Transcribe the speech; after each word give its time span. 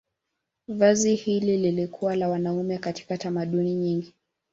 Vazi 0.67 1.15
hili 1.15 1.57
lilikuwa 1.57 2.15
la 2.15 2.29
wanaume 2.29 2.77
katika 2.77 3.17
tamaduni 3.17 3.73
nyingi. 3.75 4.13